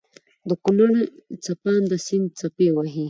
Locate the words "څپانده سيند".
1.43-2.27